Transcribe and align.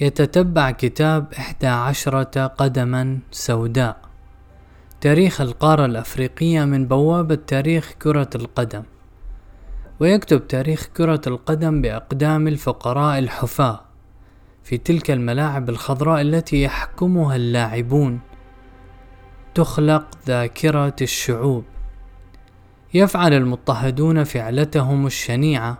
يتتبع 0.00 0.70
كتاب 0.70 1.32
إحدى 1.38 1.66
عشرة 1.66 2.46
قدما 2.46 3.18
سوداء. 3.30 3.96
تاريخ 5.00 5.40
القارة 5.40 5.84
الأفريقية 5.84 6.64
من 6.64 6.86
بوابة 6.86 7.34
تاريخ 7.34 7.92
كرة 8.02 8.30
القدم. 8.34 8.82
ويكتب 10.00 10.48
تاريخ 10.48 10.88
كرة 10.96 11.20
القدم 11.26 11.82
بأقدام 11.82 12.48
الفقراء 12.48 13.18
الحفاة 13.18 13.80
في 14.64 14.78
تلك 14.78 15.10
الملاعب 15.10 15.68
الخضراء 15.68 16.20
التي 16.20 16.62
يحكمها 16.62 17.36
اللاعبون. 17.36 18.20
تخلق 19.54 20.06
ذاكرة 20.26 20.96
الشعوب. 21.02 21.64
يفعل 22.94 23.34
المضطهدون 23.34 24.24
فعلتهم 24.24 25.06
الشنيعة 25.06 25.78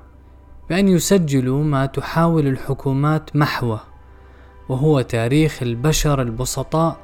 بأن 0.71 0.89
يسجلوا 0.89 1.64
ما 1.64 1.87
تحاول 1.87 2.46
الحكومات 2.46 3.37
محوه. 3.37 3.95
وهو 4.69 5.01
تاريخ 5.01 5.62
البشر 5.62 6.23
البسطاء 6.23 6.97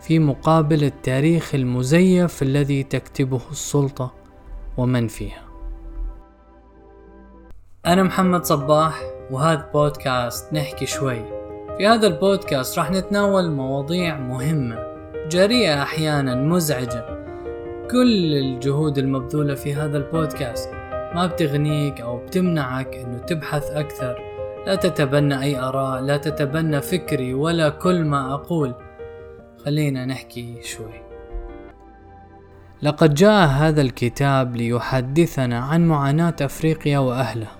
في 0.00 0.18
مقابل 0.18 0.84
التاريخ 0.84 1.54
المزيف 1.54 2.42
الذي 2.42 2.82
تكتبه 2.82 3.40
السلطة 3.50 4.12
ومن 4.76 5.08
فيها. 5.08 5.44
أنا 7.86 8.02
محمد 8.02 8.44
صباح 8.44 9.02
وهذا 9.30 9.70
بودكاست 9.74 10.52
نحكي 10.52 10.86
شوي. 10.86 11.24
في 11.78 11.86
هذا 11.86 12.06
البودكاست 12.06 12.78
راح 12.78 12.90
نتناول 12.90 13.50
مواضيع 13.50 14.18
مهمة، 14.18 14.78
جريئة 15.28 15.82
أحيانا 15.82 16.34
مزعجة. 16.34 17.24
كل 17.90 18.34
الجهود 18.34 18.98
المبذولة 18.98 19.54
في 19.54 19.74
هذا 19.74 19.98
البودكاست 19.98 20.70
ما 21.14 21.26
بتغنيك 21.26 22.00
أو 22.00 22.16
بتمنعك 22.16 22.94
إنه 22.94 23.18
تبحث 23.18 23.70
أكثر 23.70 24.33
لا 24.66 24.74
تتبنى 24.74 25.40
أي 25.42 25.58
آراء 25.58 26.00
لا 26.00 26.16
تتبنى 26.16 26.80
فكري 26.80 27.34
ولا 27.34 27.68
كل 27.68 28.04
ما 28.04 28.34
أقول. 28.34 28.74
خلينا 29.64 30.06
نحكي 30.06 30.60
شوي. 30.62 31.04
لقد 32.82 33.14
جاء 33.14 33.48
هذا 33.48 33.82
الكتاب 33.82 34.56
ليحدثنا 34.56 35.58
عن 35.58 35.88
معاناة 35.88 36.36
أفريقيا 36.40 36.98
وأهلها 36.98 37.56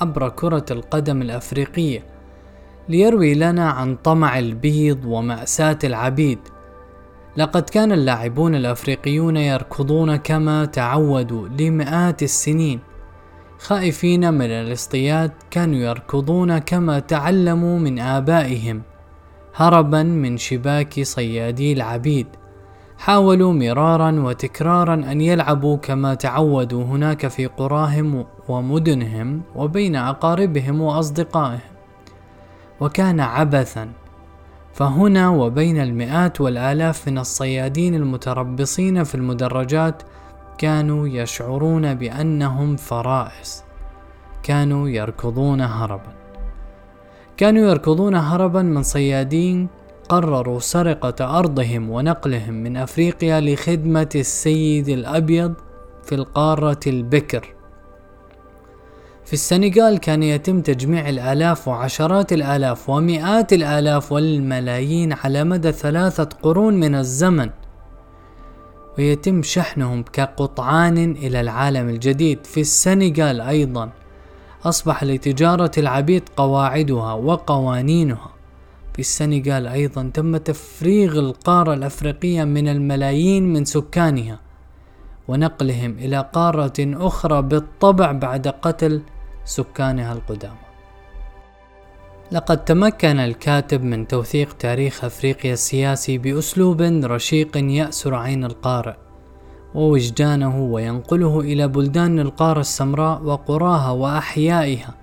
عبر 0.00 0.28
كرة 0.28 0.64
القدم 0.70 1.22
الأفريقية 1.22 2.04
ليروي 2.88 3.34
لنا 3.34 3.70
عن 3.70 3.96
طمع 3.96 4.38
البيض 4.38 5.04
ومأساة 5.04 5.78
العبيد. 5.84 6.38
لقد 7.36 7.62
كان 7.62 7.92
اللاعبون 7.92 8.54
الأفريقيون 8.54 9.36
يركضون 9.36 10.16
كما 10.16 10.64
تعودوا 10.64 11.48
لمئات 11.48 12.22
السنين 12.22 12.80
خائفين 13.58 14.34
من 14.34 14.50
الاصطياد 14.50 15.30
كانوا 15.50 15.76
يركضون 15.78 16.58
كما 16.58 16.98
تعلموا 16.98 17.78
من 17.78 17.98
آبائهم 17.98 18.82
هربا 19.54 20.02
من 20.02 20.36
شباك 20.36 21.02
صيادي 21.02 21.72
العبيد. 21.72 22.26
حاولوا 22.98 23.52
مرارا 23.52 24.10
وتكرارا 24.10 24.94
أن 24.94 25.20
يلعبوا 25.20 25.76
كما 25.76 26.14
تعودوا 26.14 26.84
هناك 26.84 27.26
في 27.26 27.46
قراهم 27.46 28.24
ومدنهم 28.48 29.42
وبين 29.56 29.96
أقاربهم 29.96 30.80
وأصدقائهم. 30.80 31.60
وكان 32.80 33.20
عبثا. 33.20 33.88
فهنا 34.72 35.28
وبين 35.28 35.80
المئات 35.80 36.40
والآلاف 36.40 37.08
من 37.08 37.18
الصيادين 37.18 37.94
المتربصين 37.94 39.04
في 39.04 39.14
المدرجات 39.14 40.02
كانوا 40.58 41.08
يشعرون 41.08 41.94
بأنهم 41.94 42.76
فرائس. 42.76 43.64
كانوا 44.42 44.88
يركضون 44.88 45.60
هربا. 45.60 46.12
كانوا 47.36 47.70
يركضون 47.70 48.14
هربا 48.14 48.62
من 48.62 48.82
صيادين 48.82 49.68
قرروا 50.08 50.58
سرقة 50.58 51.38
أرضهم 51.38 51.90
ونقلهم 51.90 52.54
من 52.54 52.76
أفريقيا 52.76 53.40
لخدمة 53.40 54.08
السيد 54.14 54.88
الأبيض 54.88 55.54
في 56.04 56.14
القارة 56.14 56.80
البكر. 56.86 57.54
في 59.24 59.32
السنغال 59.32 59.98
كان 59.98 60.22
يتم 60.22 60.60
تجميع 60.60 61.08
الآلاف 61.08 61.68
وعشرات 61.68 62.32
الآلاف 62.32 62.88
ومئات 62.88 63.52
الآلاف 63.52 64.12
والملايين 64.12 65.12
على 65.12 65.44
مدى 65.44 65.72
ثلاثة 65.72 66.28
قرون 66.42 66.74
من 66.74 66.94
الزمن. 66.94 67.50
ويتم 68.98 69.42
شحنهم 69.42 70.02
كقطعان 70.02 70.98
إلى 70.98 71.40
العالم 71.40 71.88
الجديد. 71.88 72.44
في 72.44 72.60
السنغال 72.60 73.40
أيضا 73.40 73.90
أصبح 74.64 75.04
لتجارة 75.04 75.70
العبيد 75.78 76.22
قواعدها 76.36 77.12
وقوانينها. 77.12 78.30
في 78.92 78.98
السنغال 78.98 79.66
أيضا 79.66 80.10
تم 80.14 80.36
تفريغ 80.36 81.18
القارة 81.18 81.74
الأفريقية 81.74 82.44
من 82.44 82.68
الملايين 82.68 83.52
من 83.52 83.64
سكانها 83.64 84.40
ونقلهم 85.28 85.98
إلى 85.98 86.30
قارة 86.32 86.78
أخرى 86.78 87.42
بالطبع 87.42 88.12
بعد 88.12 88.48
قتل 88.48 89.02
سكانها 89.44 90.12
القدامى. 90.12 90.67
لقد 92.32 92.64
تمكن 92.64 93.18
الكاتب 93.18 93.84
من 93.84 94.08
توثيق 94.08 94.52
تاريخ 94.52 95.04
أفريقيا 95.04 95.52
السياسي 95.52 96.18
بأسلوب 96.18 96.82
رشيق 96.82 97.56
يأسر 97.56 98.14
عين 98.14 98.44
القارئ 98.44 98.94
ووجدانه 99.74 100.58
وينقله 100.58 101.40
إلى 101.40 101.68
بلدان 101.68 102.18
القارة 102.18 102.60
السمراء 102.60 103.22
وقراها 103.22 103.90
وأحيائها. 103.90 104.94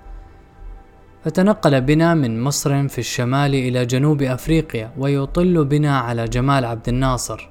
فتنقل 1.24 1.82
بنا 1.82 2.14
من 2.14 2.44
مصر 2.44 2.88
في 2.88 3.00
الشمال 3.00 3.56
إلى 3.56 3.86
جنوب 3.86 4.22
أفريقيا 4.22 4.92
ويطل 4.98 5.66
بنا 5.66 6.00
على 6.00 6.26
جمال 6.26 6.66
عبد 6.66 6.90
الناصر. 6.90 7.50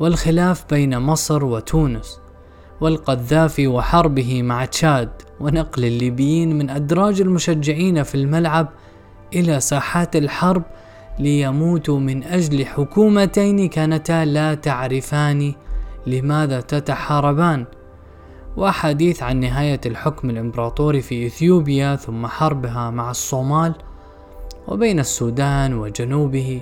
والخلاف 0.00 0.64
بين 0.70 0.98
مصر 0.98 1.44
وتونس 1.44 2.20
والقذافي 2.80 3.66
وحربه 3.66 4.42
مع 4.42 4.64
تشاد 4.64 5.08
ونقل 5.40 5.84
الليبيين 5.84 6.58
من 6.58 6.70
أدراج 6.70 7.20
المشجعين 7.20 8.02
في 8.02 8.14
الملعب 8.14 8.68
إلى 9.34 9.60
ساحات 9.60 10.16
الحرب 10.16 10.62
ليموتوا 11.18 11.98
من 11.98 12.24
أجل 12.24 12.66
حكومتين 12.66 13.68
كانتا 13.68 14.24
لا 14.24 14.54
تعرفان 14.54 15.54
لماذا 16.06 16.60
تتحاربان. 16.60 17.64
وأحاديث 18.56 19.22
عن 19.22 19.40
نهاية 19.40 19.80
الحكم 19.86 20.30
الإمبراطوري 20.30 21.00
في 21.00 21.26
إثيوبيا 21.26 21.96
ثم 21.96 22.26
حربها 22.26 22.90
مع 22.90 23.10
الصومال 23.10 23.74
وبين 24.68 24.98
السودان 24.98 25.74
وجنوبه. 25.74 26.60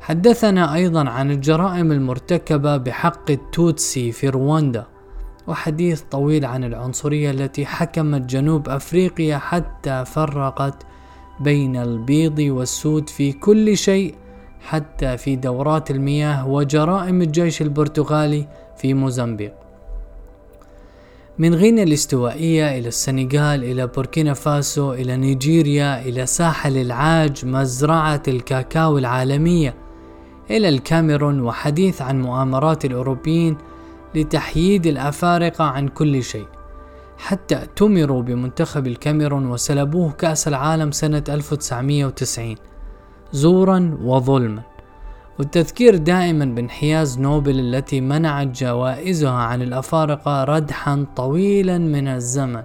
حدثنا 0.00 0.74
أيضا 0.74 1.08
عن 1.10 1.30
الجرائم 1.30 1.92
المرتكبة 1.92 2.76
بحق 2.76 3.30
التوتسي 3.30 4.12
في 4.12 4.28
رواندا 4.28 4.86
وحديث 5.46 6.02
طويل 6.10 6.44
عن 6.44 6.64
العنصرية 6.64 7.30
التي 7.30 7.66
حكمت 7.66 8.20
جنوب 8.20 8.68
أفريقيا 8.68 9.38
حتى 9.38 10.04
فرقت 10.04 10.86
بين 11.42 11.76
البيض 11.76 12.38
والسود 12.38 13.08
في 13.08 13.32
كل 13.32 13.76
شيء 13.76 14.14
حتى 14.60 15.16
في 15.16 15.36
دورات 15.36 15.90
المياه 15.90 16.48
وجرائم 16.48 17.22
الجيش 17.22 17.62
البرتغالي 17.62 18.48
في 18.76 18.94
موزمبيق. 18.94 19.52
من 21.38 21.54
غينيا 21.54 21.82
الاستوائية 21.82 22.78
إلى 22.78 22.88
السنغال 22.88 23.64
إلى 23.64 23.86
بوركينا 23.86 24.34
فاسو 24.34 24.92
إلى 24.92 25.16
نيجيريا 25.16 26.02
إلى 26.02 26.26
ساحل 26.26 26.76
العاج 26.76 27.46
مزرعة 27.46 28.22
الكاكاو 28.28 28.98
العالمية 28.98 29.74
إلى 30.50 30.68
الكاميرون 30.68 31.40
وحديث 31.40 32.02
عن 32.02 32.22
مؤامرات 32.22 32.84
الأوروبيين 32.84 33.56
لتحييد 34.14 34.86
الأفارقة 34.86 35.64
عن 35.64 35.88
كل 35.88 36.22
شيء. 36.22 36.46
حتى 37.22 37.54
اؤتمروا 37.54 38.22
بمنتخب 38.22 38.86
الكاميرون 38.86 39.46
وسلبوه 39.46 40.12
كأس 40.12 40.48
العالم 40.48 40.90
سنة 40.90 41.24
1990 41.28 42.56
زورا 43.32 43.98
وظلما. 44.02 44.62
والتذكير 45.38 45.96
دائما 45.96 46.44
بانحياز 46.44 47.18
نوبل 47.18 47.60
التي 47.60 48.00
منعت 48.00 48.46
جوائزها 48.46 49.30
عن 49.30 49.62
الأفارقة 49.62 50.44
ردحا 50.44 51.06
طويلا 51.16 51.78
من 51.78 52.08
الزمن. 52.08 52.62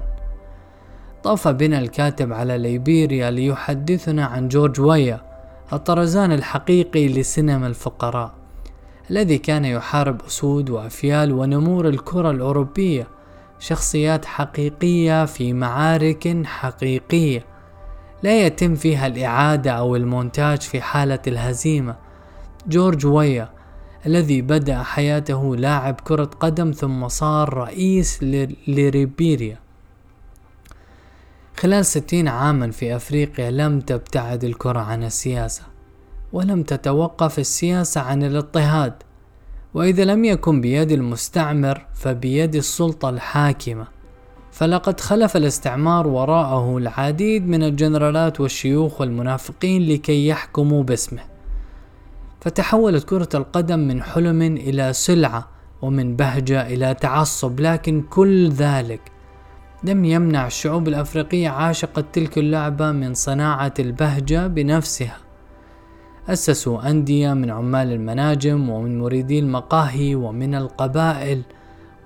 طاف 1.24 1.48
بنا 1.48 1.80
الكاتب 1.80 2.34
على 2.34 2.58
ليبيريا 2.58 3.32
ليحدثنا 3.32 4.26
عن 4.26 4.48
جورج 4.48 4.82
ويا 4.82 5.22
الطرزان 5.74 6.32
الحقيقي 6.32 7.08
لسينما 7.08 7.68
الفقراء 7.68 8.34
الذي 9.12 9.38
كان 9.38 9.66
يحارب 9.66 10.22
أسود 10.28 10.70
وأفيال 10.70 11.32
ونمور 11.32 11.88
الكرة 11.88 12.32
الأوروبية. 12.32 13.17
شخصيات 13.60 14.26
حقيقية 14.26 15.26
في 15.26 15.54
معارك 15.54 16.46
حقيقية. 16.46 17.46
لا 18.24 18.46
يتم 18.46 18.76
فيها 18.76 19.08
الإعادة 19.08 19.72
أو 19.72 19.96
المونتاج 19.96 20.62
في 20.62 20.82
حالة 20.82 21.20
الهزيمة. 21.28 21.96
جورج 22.68 23.06
ويا 23.06 23.50
الذي 24.06 24.42
بدأ 24.42 24.84
حياته 24.84 25.56
لاعب 25.56 26.02
كرة 26.04 26.30
قدم 26.40 26.72
ثم 26.72 27.08
صار 27.08 27.54
رئيس 27.54 28.24
لريبيريا. 28.68 29.60
خلال 31.58 31.86
ستين 31.86 32.28
عاما 32.28 32.72
في 32.72 32.96
أفريقيا 32.96 33.52
لم 33.52 33.80
تبتعد 33.80 34.44
الكرة 34.44 34.80
عن 34.80 35.04
السياسة 35.04 35.64
ولم 36.34 36.64
تتوقف 36.64 37.40
السياسة 37.40 38.02
عن 38.02 38.24
الاضطهاد. 38.24 38.94
وإذا 39.78 40.06
لم 40.06 40.26
يكن 40.26 40.62
بيد 40.62 40.92
المستعمر 40.92 41.86
فبيد 41.94 42.56
السلطة 42.56 43.10
الحاكمة. 43.10 43.88
فلقد 44.52 45.00
خلف 45.00 45.38
الاستعمار 45.38 46.08
وراءه 46.08 46.78
العديد 46.78 47.48
من 47.48 47.64
الجنرالات 47.64 48.40
والشيوخ 48.42 49.02
والمنافقين 49.02 49.88
لكي 49.88 50.28
يحكموا 50.28 50.84
باسمه. 50.84 51.22
فتحولت 52.42 53.04
كرة 53.04 53.30
القدم 53.34 53.80
من 53.80 54.04
حلم 54.04 54.42
إلى 54.42 54.94
سلعة 54.94 55.48
ومن 55.82 56.16
بهجة 56.16 56.68
إلى 56.68 56.94
تعصب 56.94 57.60
لكن 57.60 58.02
كل 58.02 58.50
ذلك 58.50 59.02
لم 59.84 60.06
يمنع 60.06 60.48
الشعوب 60.48 60.88
الأفريقية 60.88 61.50
عاشقة 61.50 62.04
تلك 62.14 62.38
اللعبة 62.38 62.92
من 62.92 63.14
صناعة 63.14 63.74
البهجة 63.80 64.48
بنفسها. 64.48 65.27
أسسوا 66.30 66.90
أندية 66.90 67.34
من 67.34 67.50
عمال 67.52 67.92
المناجم 67.92 68.70
ومن 68.70 69.00
مريدي 69.00 69.40
المقاهي 69.40 70.16
ومن 70.16 70.56
القبائل 70.56 71.42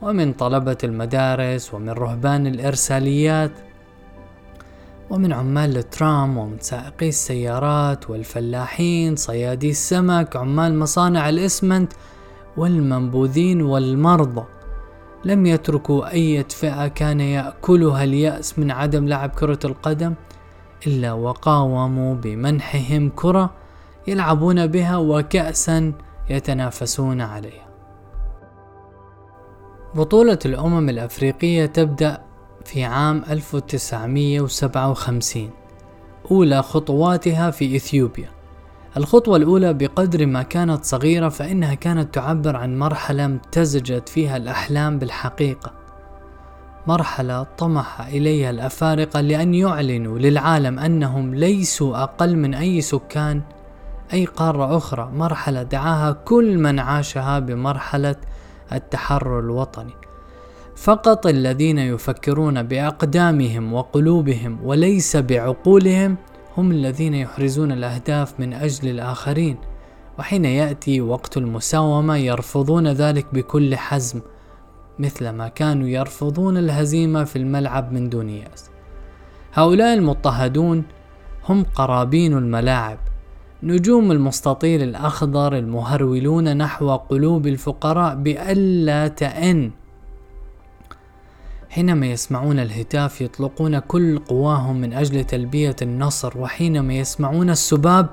ومن 0.01 0.33
طلبة 0.33 0.77
المدارس 0.83 1.73
ومن 1.73 1.89
رهبان 1.89 2.47
الإرساليات 2.47 3.51
ومن 5.09 5.33
عمال 5.33 5.77
الترام 5.77 6.37
ومن 6.37 6.57
سائقي 6.59 7.09
السيارات 7.09 8.09
والفلاحين 8.09 9.15
صيادي 9.15 9.69
السمك 9.69 10.35
عمال 10.35 10.79
مصانع 10.79 11.29
الإسمنت 11.29 11.93
والمنبوذين 12.57 13.61
والمرضى. 13.61 14.43
لم 15.25 15.45
يتركوا 15.45 16.11
أي 16.11 16.45
فئة 16.49 16.87
كان 16.87 17.19
يأكلها 17.19 18.03
اليأس 18.03 18.59
من 18.59 18.71
عدم 18.71 19.07
لعب 19.07 19.29
كرة 19.29 19.59
القدم 19.65 20.13
إلا 20.87 21.13
وقاوموا 21.13 22.15
بمنحهم 22.15 23.11
كرة 23.15 23.60
يلعبون 24.07 24.67
بها 24.67 24.97
وكأسا 24.97 25.93
يتنافسون 26.29 27.21
عليها. 27.21 27.67
بطولة 29.95 30.39
الأمم 30.45 30.89
الأفريقية 30.89 31.65
تبدأ 31.65 32.21
في 32.65 32.83
عام 32.83 33.23
1957 33.29 35.49
أولى 36.31 36.61
خطواتها 36.61 37.51
في 37.51 37.75
إثيوبيا. 37.75 38.29
الخطوة 38.97 39.37
الأولى 39.37 39.73
بقدر 39.73 40.25
ما 40.25 40.43
كانت 40.43 40.85
صغيرة 40.85 41.29
فإنها 41.29 41.73
كانت 41.73 42.13
تعبر 42.13 42.55
عن 42.55 42.79
مرحلة 42.79 43.25
امتزجت 43.25 44.09
فيها 44.09 44.37
الأحلام 44.37 44.99
بالحقيقة. 44.99 45.71
مرحلة 46.87 47.43
طمح 47.43 48.07
إليها 48.07 48.49
الأفارقة 48.49 49.21
لأن 49.21 49.53
يعلنوا 49.53 50.19
للعالم 50.19 50.79
أنهم 50.79 51.35
ليسوا 51.35 52.03
أقل 52.03 52.35
من 52.35 52.53
أي 52.53 52.81
سكان 52.81 53.41
أي 54.13 54.25
قارة 54.25 54.77
أخرى 54.77 55.11
مرحلة 55.13 55.63
دعاها 55.63 56.11
كل 56.11 56.57
من 56.57 56.79
عاشها 56.79 57.39
بمرحلة 57.39 58.15
التحرر 58.73 59.39
الوطني. 59.39 59.93
فقط 60.75 61.27
الذين 61.27 61.79
يفكرون 61.79 62.63
بأقدامهم 62.63 63.73
وقلوبهم 63.73 64.59
وليس 64.63 65.17
بعقولهم 65.17 66.17
هم 66.57 66.71
الذين 66.71 67.13
يحرزون 67.13 67.71
الأهداف 67.71 68.39
من 68.39 68.53
أجل 68.53 68.89
الآخرين 68.89 69.57
وحين 70.19 70.45
يأتي 70.45 71.01
وقت 71.01 71.37
المساومة 71.37 72.15
يرفضون 72.15 72.87
ذلك 72.87 73.25
بكل 73.33 73.75
حزم 73.75 74.21
مثلما 74.99 75.47
كانوا 75.47 75.87
يرفضون 75.87 76.57
الهزيمة 76.57 77.23
في 77.23 77.35
الملعب 77.35 77.93
من 77.93 78.09
دون 78.09 78.29
يأس. 78.29 78.69
هؤلاء 79.53 79.93
المضطهدون 79.93 80.83
هم 81.49 81.65
قرابين 81.75 82.37
الملاعب. 82.37 82.97
نجوم 83.63 84.11
المستطيل 84.11 84.83
الأخضر 84.83 85.57
المهرولون 85.57 86.57
نحو 86.57 86.95
قلوب 86.95 87.47
الفقراء 87.47 88.15
بألا 88.15 89.07
تأن. 89.07 89.71
حينما 91.69 92.07
يسمعون 92.07 92.59
الهتاف 92.59 93.21
يطلقون 93.21 93.79
كل 93.79 94.19
قواهم 94.19 94.81
من 94.81 94.93
أجل 94.93 95.23
تلبية 95.23 95.75
النصر 95.81 96.37
وحينما 96.37 96.93
يسمعون 96.93 97.49
السباب 97.49 98.09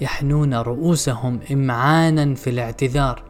يحنون 0.00 0.54
رؤوسهم 0.54 1.40
إمعانا 1.52 2.34
في 2.34 2.50
الاعتذار. 2.50 3.22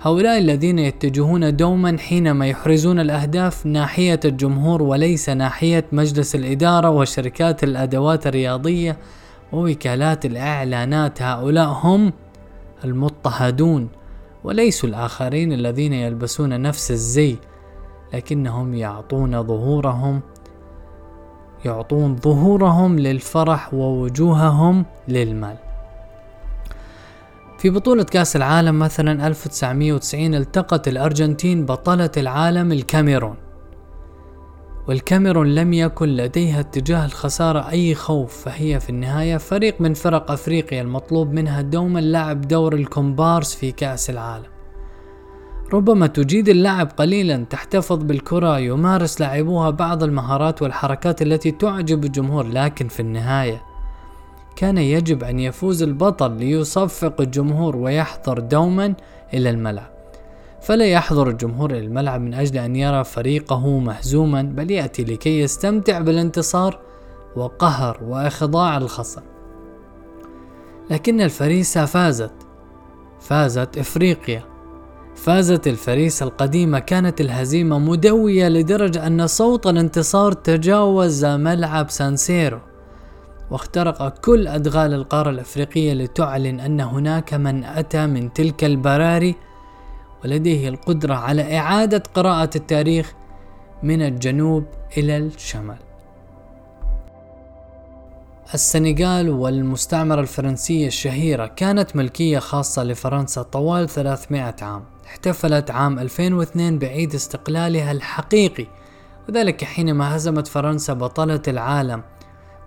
هؤلاء 0.00 0.38
الذين 0.38 0.78
يتجهون 0.78 1.56
دوما 1.56 1.98
حينما 1.98 2.46
يحرزون 2.46 3.00
الأهداف 3.00 3.66
ناحية 3.66 4.20
الجمهور 4.24 4.82
وليس 4.82 5.28
ناحية 5.28 5.84
مجلس 5.92 6.34
الإدارة 6.34 6.90
وشركات 6.90 7.64
الأدوات 7.64 8.26
الرياضية 8.26 8.96
ووكالات 9.52 10.26
الإعلانات 10.26 11.22
هؤلاء 11.22 11.68
هم 11.68 12.12
المضطهدون 12.84 13.88
وليسوا 14.44 14.88
الآخرين 14.88 15.52
الذين 15.52 15.92
يلبسون 15.92 16.62
نفس 16.62 16.90
الزي 16.90 17.36
لكنهم 18.14 18.74
يعطون 18.74 19.42
ظهورهم 19.42 20.20
يعطون 21.64 22.16
ظهورهم 22.16 22.98
للفرح 22.98 23.74
ووجوههم 23.74 24.84
للمال. 25.08 25.56
في 27.58 27.70
بطولة 27.70 28.04
كأس 28.04 28.36
العالم 28.36 28.78
مثلا 28.78 29.26
1990 29.26 30.34
التقت 30.34 30.88
الأرجنتين 30.88 31.66
بطلة 31.66 32.10
العالم 32.16 32.72
الكاميرون. 32.72 33.36
والكاميرون 34.90 35.54
لم 35.54 35.72
يكن 35.72 36.08
لديها 36.08 36.60
اتجاه 36.60 37.04
الخسارة 37.04 37.70
أي 37.70 37.94
خوف 37.94 38.44
فهي 38.44 38.80
في 38.80 38.90
النهاية 38.90 39.36
فريق 39.36 39.80
من 39.80 39.94
فرق 39.94 40.30
أفريقيا 40.30 40.82
المطلوب 40.82 41.32
منها 41.32 41.60
دوما 41.60 42.00
لعب 42.00 42.40
دور 42.40 42.74
الكومبارس 42.74 43.54
في 43.54 43.72
كأس 43.72 44.10
العالم. 44.10 44.46
ربما 45.72 46.06
تجيد 46.06 46.48
اللعب 46.48 46.88
قليلا 46.96 47.44
تحتفظ 47.50 48.02
بالكرة 48.02 48.58
يمارس 48.58 49.20
لاعبوها 49.20 49.70
بعض 49.70 50.02
المهارات 50.02 50.62
والحركات 50.62 51.22
التي 51.22 51.50
تعجب 51.50 52.04
الجمهور 52.04 52.46
لكن 52.46 52.88
في 52.88 53.00
النهاية 53.00 53.62
كان 54.56 54.78
يجب 54.78 55.24
أن 55.24 55.38
يفوز 55.40 55.82
البطل 55.82 56.32
ليصفق 56.32 57.20
الجمهور 57.20 57.76
ويحضر 57.76 58.38
دوما 58.38 58.94
إلى 59.34 59.50
الملعب. 59.50 59.99
فلا 60.62 60.84
يحضر 60.84 61.28
الجمهور 61.28 61.70
إلى 61.70 61.78
الملعب 61.78 62.20
من 62.20 62.34
أجل 62.34 62.58
أن 62.58 62.76
يرى 62.76 63.04
فريقه 63.04 63.78
مهزوما 63.78 64.42
بل 64.42 64.70
يأتي 64.70 65.04
لكي 65.04 65.40
يستمتع 65.40 65.98
بالانتصار 66.00 66.78
وقهر 67.36 67.98
وإخضاع 68.02 68.76
الخصم 68.76 69.22
لكن 70.90 71.20
الفريسة 71.20 71.84
فازت. 71.84 72.32
فازت 73.20 73.78
إفريقيا. 73.78 74.42
فازت 75.14 75.66
الفريسة 75.66 76.26
القديمة 76.26 76.78
كانت 76.78 77.20
الهزيمة 77.20 77.78
مدوية 77.78 78.48
لدرجة 78.48 79.06
أن 79.06 79.26
صوت 79.26 79.66
الانتصار 79.66 80.32
تجاوز 80.32 81.24
ملعب 81.24 81.90
سانسيرو 81.90 82.58
واخترق 83.50 84.08
كل 84.08 84.48
أدغال 84.48 84.94
القارة 84.94 85.30
الأفريقية 85.30 85.92
لتعلن 85.94 86.60
أن 86.60 86.80
هناك 86.80 87.34
من 87.34 87.64
أتى 87.64 88.06
من 88.06 88.32
تلك 88.32 88.64
البراري 88.64 89.36
ولديه 90.24 90.68
القدرة 90.68 91.14
على 91.14 91.58
إعادة 91.58 92.02
قراءة 92.14 92.50
التاريخ 92.56 93.12
من 93.82 94.02
الجنوب 94.02 94.64
إلى 94.96 95.16
الشمال. 95.16 95.78
السنغال 98.54 99.30
والمستعمرة 99.30 100.20
الفرنسية 100.20 100.86
الشهيرة 100.86 101.46
كانت 101.46 101.96
ملكية 101.96 102.38
خاصة 102.38 102.84
لفرنسا 102.84 103.42
طوال 103.42 103.88
300 103.88 104.54
عام. 104.62 104.84
احتفلت 105.06 105.70
عام 105.70 105.98
2002 105.98 106.78
بعيد 106.78 107.14
استقلالها 107.14 107.92
الحقيقي 107.92 108.66
وذلك 109.28 109.64
حينما 109.64 110.16
هزمت 110.16 110.46
فرنسا 110.46 110.92
بطلة 110.92 111.42
العالم 111.48 112.02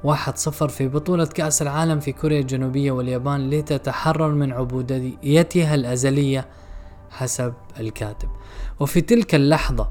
1-0 0.07 0.11
في 0.49 0.87
بطولة 0.87 1.25
كأس 1.25 1.61
العالم 1.61 1.99
في 1.99 2.11
كوريا 2.11 2.39
الجنوبية 2.39 2.91
واليابان 2.91 3.49
لتتحرر 3.49 4.29
من 4.31 4.53
عبوديتها 4.53 5.75
الأزلية 5.75 6.45
حسب 7.13 7.53
الكاتب. 7.79 8.29
وفي 8.79 9.01
تلك 9.01 9.35
اللحظة 9.35 9.89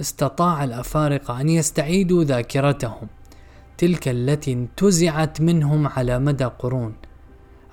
استطاع 0.00 0.64
الأفارقة 0.64 1.40
أن 1.40 1.48
يستعيدوا 1.48 2.24
ذاكرتهم. 2.24 3.08
تلك 3.78 4.08
التي 4.08 4.52
انتزعت 4.52 5.40
منهم 5.40 5.86
على 5.86 6.18
مدى 6.18 6.44
قرون. 6.44 6.94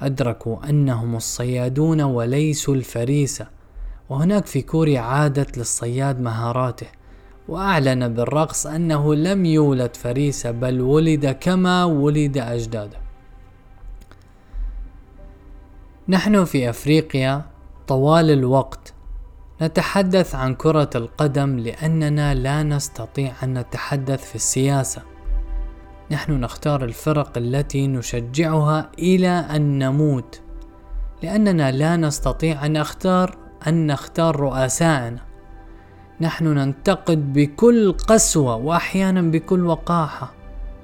أدركوا 0.01 0.69
أنهم 0.69 1.15
الصيادون 1.15 2.01
وليسوا 2.01 2.75
الفريسة. 2.75 3.47
وهناك 4.09 4.45
في 4.45 4.61
كوريا 4.61 4.99
عادت 4.99 5.57
للصياد 5.57 6.21
مهاراته. 6.21 6.87
وأعلن 7.47 8.13
بالرقص 8.13 8.67
أنه 8.67 9.15
لم 9.15 9.45
يولد 9.45 9.95
فريسة 9.95 10.51
بل 10.51 10.81
ولد 10.81 11.25
كما 11.25 11.83
ولد 11.83 12.37
أجداده. 12.37 12.97
نحن 16.09 16.45
في 16.45 16.69
أفريقيا 16.69 17.56
طوال 17.87 18.31
الوقت. 18.31 18.93
نتحدث 19.61 20.35
عن 20.35 20.55
كرة 20.55 20.89
القدم 20.95 21.59
لأننا 21.59 22.33
لا 22.33 22.63
نستطيع 22.63 23.33
أن 23.43 23.57
نتحدث 23.57 24.29
في 24.29 24.35
السياسة. 24.35 25.01
نحن 26.11 26.31
نختار 26.31 26.83
الفرق 26.83 27.37
التي 27.37 27.87
نشجعها 27.87 28.89
إلى 28.99 29.29
أن 29.29 29.79
نموت. 29.79 30.41
لأننا 31.23 31.71
لا 31.71 31.95
نستطيع 31.95 32.65
أن 32.65 32.73
نختار 32.73 33.37
أن 33.67 33.87
نختار 33.87 34.35
رؤساءنا. 34.39 35.19
نحن 36.21 36.45
ننتقد 36.45 37.33
بكل 37.33 37.93
قسوة 37.93 38.55
وأحيانا 38.55 39.21
بكل 39.21 39.65
وقاحة 39.65 40.33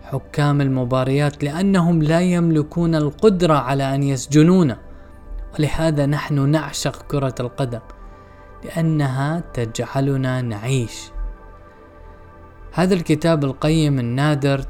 حكام 0.04 0.62
المباريات 0.62 1.44
لأنهم 1.44 2.04
لا 2.04 2.22
يملكون 2.22 2.96
القدرة 2.96 3.54
على 3.54 3.96
أن 3.96 4.04
يسجنونا. 4.04 4.93
ولهذا 5.54 6.06
نحن 6.06 6.50
نعشق 6.50 7.02
كرة 7.02 7.36
القدم 7.40 7.80
لأنها 8.64 9.44
تجعلنا 9.54 10.42
نعيش. 10.42 11.12
هذا 12.74 12.94
الكتاب 12.94 13.44
القيم 13.44 14.00
النادر 14.00 14.66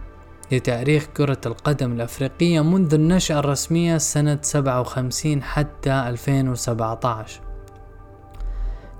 لتاريخ 0.51 1.05
كرة 1.05 1.41
القدم 1.45 1.91
الأفريقية 1.91 2.61
منذ 2.61 2.93
النشأة 2.93 3.39
الرسمية 3.39 3.97
سنة 3.97 4.39
57 4.41 5.43
حتى 5.43 5.91
2017 5.91 7.41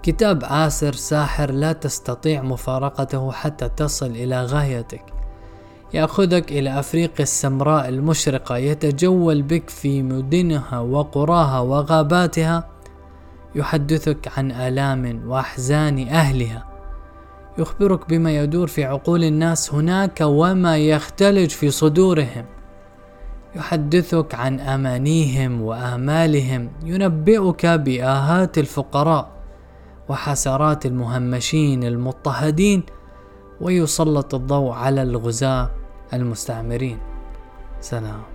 كتاب 0.03 0.43
آسر 0.43 0.93
ساحر 0.93 1.51
لا 1.51 1.73
تستطيع 1.73 2.41
مفارقته 2.41 3.31
حتى 3.31 3.69
تصل 3.69 4.05
إلى 4.11 4.45
غايتك. 4.45 5.03
يأخذك 5.93 6.51
إلى 6.51 6.79
أفريقيا 6.79 7.23
السمراء 7.23 7.89
المشرقة 7.89 8.57
يتجول 8.57 9.41
بك 9.41 9.69
في 9.69 10.01
مدنها 10.03 10.79
وقراها 10.79 11.59
وغاباتها 11.59 12.69
يحدثك 13.55 14.37
عن 14.37 14.51
آلام 14.51 15.29
وأحزان 15.29 16.07
أهلها. 16.07 16.65
يخبرك 17.57 18.09
بما 18.09 18.37
يدور 18.37 18.67
في 18.67 18.83
عقول 18.85 19.23
الناس 19.23 19.73
هناك 19.73 20.17
وما 20.21 20.77
يختلج 20.77 21.49
في 21.49 21.71
صدورهم. 21.71 22.45
يحدثك 23.55 24.35
عن 24.35 24.59
أمانيهم 24.59 25.61
وآمالهم 25.61 26.71
ينبئك 26.85 27.65
بآهات 27.65 28.57
الفقراء 28.57 29.31
وحسرات 30.09 30.85
المهمشين 30.85 31.83
المضطهدين 31.83 32.83
ويسلط 33.61 34.35
الضوء 34.35 34.71
على 34.71 35.01
الغزاة 35.01 35.82
المستعمرين. 36.13 36.97
سلام. 37.81 38.32